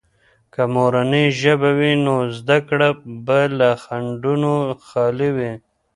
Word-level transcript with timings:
که 0.53 0.61
مورنۍ 0.73 1.25
ژبه 1.39 1.69
وي، 1.77 1.93
نو 2.05 2.15
زده 2.37 2.57
کړه 2.67 2.89
به 3.25 3.39
له 3.59 3.69
خنډونو 3.83 4.53
خالي 4.87 5.29
وي. 5.35 5.51